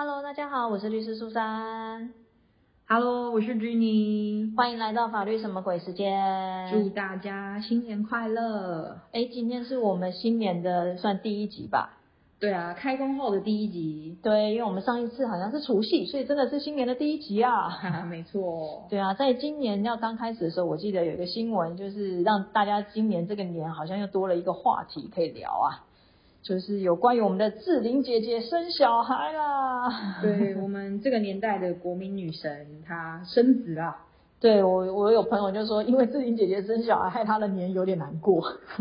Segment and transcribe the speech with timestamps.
[0.00, 2.10] Hello，大家好，我是律师苏珊。
[2.86, 6.70] Hello，我是 Jenny，欢迎来到法律什么鬼时间。
[6.70, 9.00] 祝大家新年快乐。
[9.10, 11.98] 哎，今天是我们新年的算第一集吧？
[12.38, 14.16] 对啊，开工后的第一集。
[14.22, 17.68] 对，因为我们上一次好像是除夕，所以真的是新年的第一集啊。
[17.68, 18.86] 哈哈，没错。
[18.88, 25.82] 对啊，在今年要刚开始的时候，我记得有一个新闻，就是让大家今年这个年好像又多了一个话题可以聊啊，
[26.42, 30.20] 就是有关于我们的志玲姐姐生小孩啦。
[30.22, 34.04] 对我们这个年代的国民女神，她生子啦。
[34.40, 38.40] 对我，我有朋友就说，因为志玲姐姐生小孩，害她的年有点难过。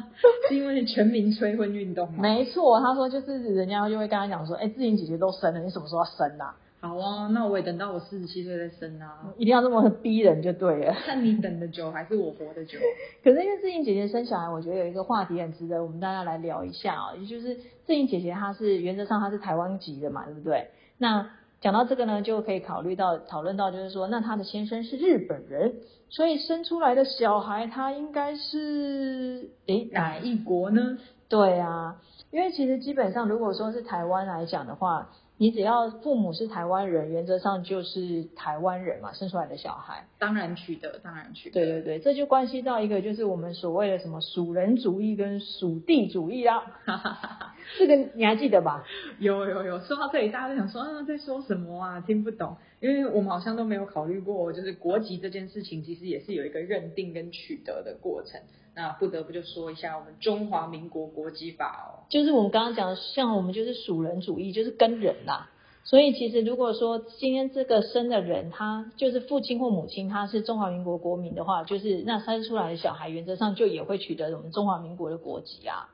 [0.48, 2.18] 是因为全民催婚运动吗？
[2.20, 6.54] 没错，他说就是人家就会跟他讲说，哎、志玲姐姐都生了，你什么时候要生啊？
[6.80, 9.32] 好啊，那我也等到我四十七岁再生啊。
[9.36, 10.92] 一定要这么逼人就对了。
[11.04, 12.78] 看你等的久还是我活的久？
[13.24, 17.56] 可是因为志颖姐姐生小孩，我觉得有一个话题很值得我们大家来聊一下啊、也就是
[17.86, 20.68] 志颖姐姐她是原则上她是台湾籍的嘛，对不对？
[20.98, 25.74] 那讲到这个呢，就可以考虑到讨论到就是说，那她的先生是日本人，
[26.10, 30.96] 所以生出来的小孩他应该是诶哪一国呢？
[31.28, 40.06] 对啊，因为其实基本上如果说是台湾来讲的话，你只要父母是台湾人，原则上就是台湾人嘛，生出来的小孩。
[40.18, 41.54] 当然取得，当然取得。
[41.54, 46.60] 对对对，这就关系到一个就是我们所谓的什么属人主义跟属地主义啊，
[47.76, 48.84] 这个你还记得吧？
[49.18, 52.00] 有有有，说到这里，大家都想说啊，在说什么啊？
[52.00, 58.40] 听不懂，因为我们好像都没有考虑过，就是国籍这件事情，其实也是有一个认定跟取得的过程。
[58.74, 62.06] 那不得不就说一下我们中华民国国籍法哦。
[62.08, 65.50] 就是我们刚刚讲的，像我们就是属人主义，就是跟人啦。
[65.84, 75.88] 所以其实如果说今天这个生的人，他就是父亲或母亲，他是中华民国国民的话，就是那生出来的小孩，原则上就也会取得我们中华民国的国籍啊。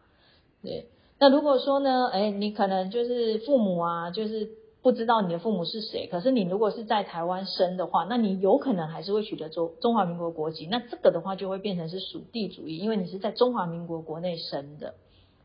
[0.62, 4.50] 对，那如果说呢，哎，你可能就是父母啊，就是
[4.82, 14.94] 不知道你的父母是谁，可是你如果是在台湾生的话，那你有可能还是会取得中中华民国国籍，那这个的话就会变成是属地主义，因为你是在中华民国国内生的。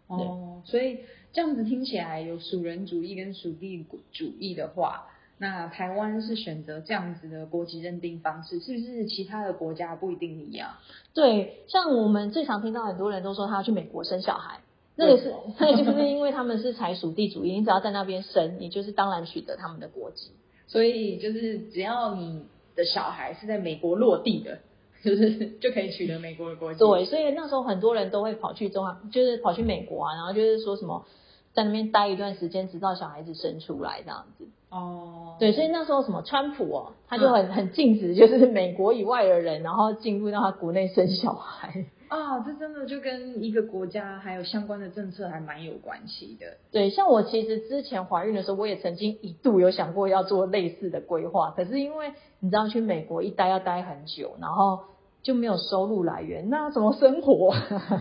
[0.08, 1.02] 哦，所以
[1.32, 5.06] 这样子听起来有属人主义跟属地主义的话，
[5.38, 10.72] 那台湾是选择这样子的国籍认定方式，是不是其他的国家不一定一样？
[11.14, 14.62] 对，像我们最常听到很多人都说他要去美国生小孩，
[15.00, 20.32] 那个是那个就是因为他们是采属地主义，你只要在那边生，你就是当然取得他们的国籍。
[20.68, 22.44] 所以就是只要你
[22.76, 24.60] 的小孩是在美国落地的，
[25.02, 26.80] 就是就可以取得美国的国籍。
[26.80, 31.06] 对，所以那时候很多人都会跑去中华，就是跑去美国啊，然后就是说什么
[31.54, 34.50] 在那边待一段时间，直到小孩子生出来这样子。
[34.70, 41.86] 哦，对，所以那时候什么川普哦，他就很很禁止就是 美国以外的人，然后进入到他国内生小孩。
[42.08, 46.58] 啊，这真的就跟一个国家还有相关的政策还蛮有关系的。
[46.72, 54.80] 对，像我其实之前怀孕的时候，我也曾经一度有想过要做类似的规划，可是因为你知道去美国一待要待很久，然后
[55.22, 57.54] 就没有收入来源，那怎么生活？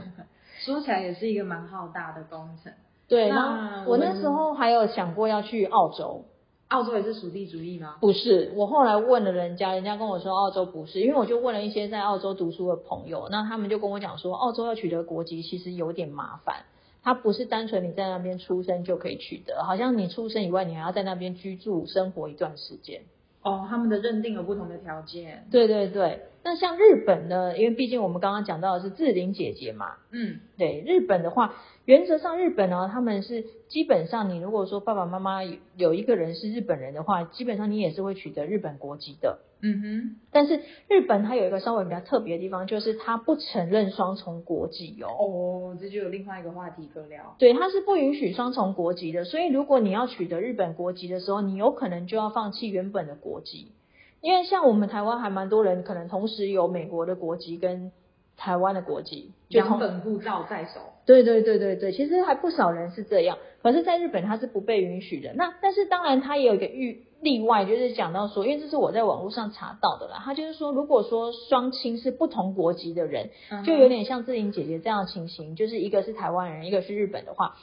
[0.65, 2.73] 说起来也是一个蛮浩大的工程。
[3.09, 6.25] 对，那然后我那时候还有想过要去澳洲，
[6.69, 7.97] 澳洲也是属地主义吗？
[8.01, 16.65] 不是，我后来问了人家，人家跟我说澳洲不是，因为我就问了一些在澳洲读书的朋友，那他们就跟我讲说，澳洲要取得国籍其实有点麻烦，
[17.03, 23.03] 它不是单纯你在那边出生就可以取得，好像你出生以外，你还要在那边居住生活一段时间。
[23.43, 25.47] 哦，他们的认定有不同的条件。
[25.51, 31.55] 对对对，那像日本呢，因为毕竟我们刚刚讲到的是志玲姐姐嘛，嗯，对日本的话，
[31.85, 39.39] 原则上日本呢，他们是基本上你如果说爸爸妈妈有有一个人是日本人的话，基本上你也是会取得日本国籍的。
[39.61, 45.09] 嗯哼，但是日本它有一个稍微比较特别的地方，就是它不承认双重国籍哦。
[45.09, 47.35] 哦，这就有另外一个话题可聊。
[47.39, 53.73] 对，它是不允许双重国籍的，所以如果你要取得日本国籍的时候，你有可能就要放弃原本的国籍，
[54.21, 57.91] 因为像我们台湾还蛮多人可能同时有美国的国籍跟
[58.37, 60.81] 台湾的国籍，就两本护照在手。
[61.05, 65.33] 对对对对对，其实还不少人是这样，可是，在日本它是不被允许的。
[65.35, 73.31] 那但是当然，它也有一个例例外，就是讲到说，因为这是我在网络上查到的啦，他就是说，如果说双亲是不同国籍的人，
[73.65, 77.57] 就有点像志玲姐姐这样的情形，就是一个是台湾人，一个是日本的话，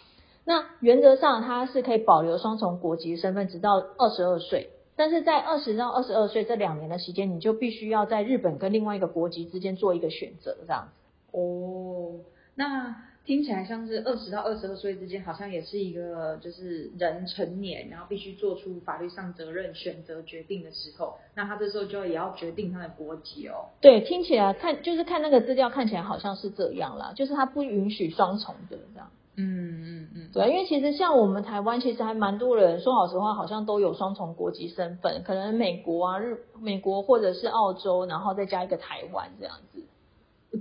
[0.43, 4.69] 那原则上他是可以保留双重国籍身份，直到二十二岁。
[4.97, 11.37] 但是在二十到二十二岁这两年的时间，你就必须要在日本跟另外一个国籍之间做一个选择，这样子。
[11.37, 12.21] 哦，
[12.55, 23.69] 那听起来像是二十到二十二岁之间，好像也是一个就是人成年，然后必须做出法律上责任、选择决定的时候，那他这时候就也要决定他的国籍哦。
[23.81, 29.09] 对，听起来看就是看那个资料看起来好像是这样啦，就是他不允许双重的这样。
[29.37, 39.83] 嗯嗯嗯，对，因为其实像我们台湾，其实还蛮多人说老实话，好像都有双重国籍身份，可能美国啊、日美国或者是澳洲，然后再加一个台湾这样子。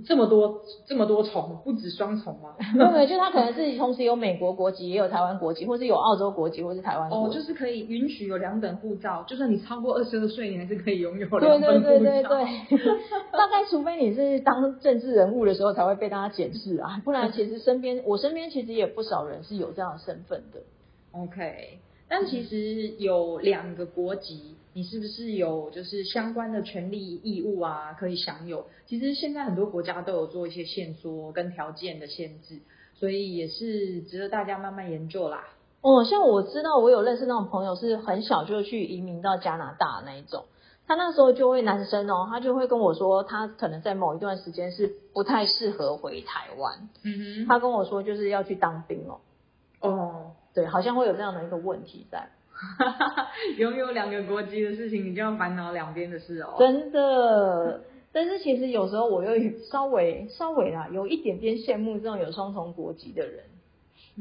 [0.05, 2.55] 这么多这么多重，不止双重吗？
[2.75, 12.29] 没有没有，就他可能是同时有美国国籍，也有台湾国籍，或是有澳洲国籍，或是台湾国哦，就是可以允许有两本护照，就算你超过二十二岁，你还是可以拥有两本护对对照。
[12.29, 12.45] 对
[12.77, 12.79] 对，
[13.31, 20.59] 大概除非你是当政治人物的时候才会被大家检视啊，不然其实身边我身边其实也不少人是有这样的身份的。
[21.11, 28.67] OK，但其实有两个国籍，你是不是有就是相关的权利义务啊可以享有？
[28.85, 32.59] 其实现在很多国家都有做一些限缩跟条件的限制，
[32.93, 35.45] 所以也是值得大家慢慢研究啦。
[35.79, 40.43] 哦，像我知道我有认识那种朋友是很小就去移民到加拿大那一种，
[40.85, 47.47] 他那时候就会男生哦，他就会跟我说，他可能在某一段时间是不太适合回台湾，嗯哼。
[47.47, 49.21] 他跟我说就是要去当兵哦，
[49.79, 56.55] 哦，对，好像会有这样的一个问题在，哈哈哈拥有两个国籍的事情，你就要烦恼两边的事哦。
[56.57, 57.81] 真的。
[58.11, 63.43] 但是其实有时候我又稍微稍微啦，有一点点羡慕这种有双重国籍的人。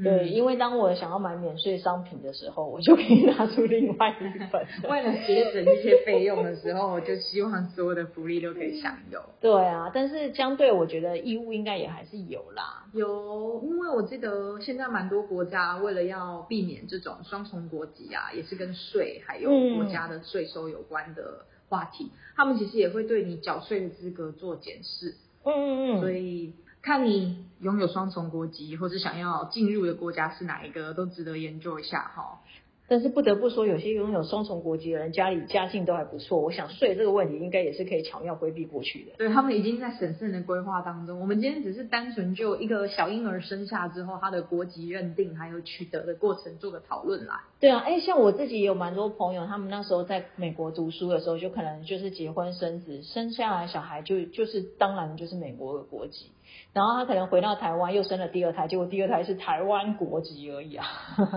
[0.03, 4.67] 对，嗯因为当我想要买免税商品的时候，我就可以拿出另外一本。
[4.91, 9.21] 为了节省一些费用的时候，我就希望所有的福利都可以享有。
[9.41, 12.85] 对啊，但是相对我觉得义务应该也还是有啦。
[12.93, 25.15] 有，因为我记得现在蛮多国家为了要避免这种双重国籍啊，也是跟税还有嗯国家的税收有关的话题，他们其实也会对你缴税的资格做检视，
[25.45, 26.01] 嗯嗯嗯。
[26.01, 26.53] 所以
[26.85, 32.41] 看你拥有双重国籍或者想要进入的国家是哪一个，都值得研究一下哈。
[32.87, 39.13] 但是不得不说，有些拥有双重国籍的人家里家境都还不错，我想税这个问题应该也是可以巧妙规避过去的。
[39.17, 41.19] 对他们已经在审慎的规划当中。
[41.19, 47.45] 我们今天只是单纯就一个小婴儿生下之后，他的国籍认定还有取得的过程做个讨论啦。
[47.65, 56.31] 对啊，哎，像我自己也有蛮多朋友，他们那时候在美国读书的时候，就可能就是结婚生子，生下来小孩就就是当然就是美国的国籍，
[56.75, 60.87] 然后他可能回到台湾又生了第二胎，结果第二胎是台湾国籍而已啊。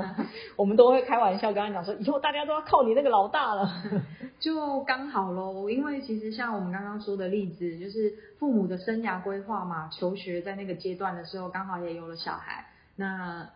[0.57, 3.71] 我们都会开玩笑跟他讲说，以后大家都要靠你那个老大了。
[4.41, 12.65] 就刚好喽，因为其实像我们刚刚说的例子，就是父母的生涯规划嘛，求学在那个阶段的时候，刚好也有了小孩，
[12.97, 13.47] 那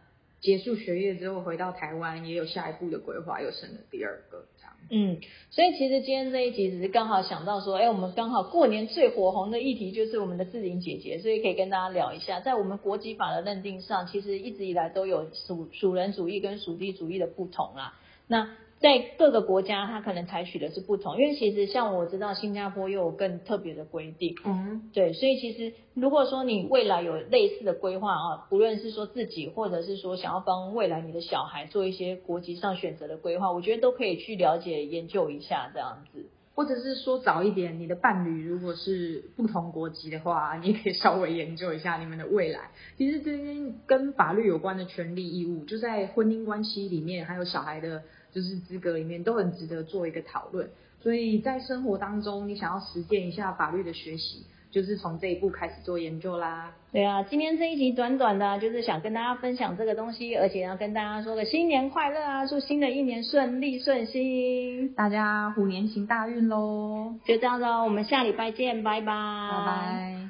[0.41, 4.73] 结束学业之后回到台湾，也有下一步的规划，又生了第二个这样。
[4.89, 5.21] 嗯，
[5.51, 17.93] 所以其实今天这一集只是刚好想到说，哎，我们刚好过年最火红的议题就是我们的志玲姐姐，所以可以跟大家聊一下，在我们国籍法的认定上，其实一直以来都有属属人主义跟属地主义的不同啦。
[18.27, 18.49] 那
[18.81, 36.25] 在各个国家，它可能采取的是不同，因为其实像我知道新加坡又有更特别的规定，嗯，对，所以其实如果说你未来有类似的规划啊，不论是说自己，或者是说想要帮未来你的小孩做一些国籍上选择的规划，我觉得都可以去了解研究一下这样子。
[36.53, 42.71] 或者是说早一点，你的伴侣如果是不同国籍的话，你也可以稍微研究一下你们的未来。
[42.97, 50.69] 其实这些跟法律有关的权利义务，就在婚姻关系里面，还有小孩的，就是资格里面，都很值得做一个讨论。
[51.01, 56.71] 所以在生活当中，你想要实践一下法律的学习，就是从这一步开始做研究啦。
[56.91, 64.93] 对啊，今天这一集短短的啊，就是想跟大家分享这个东西，而且要跟大家说个新年快乐啊，祝新的一年顺利顺心。
[64.93, 67.15] 大家虎年行大运喽！
[67.25, 70.20] 就这样喽，我们下礼拜见，拜拜，拜拜。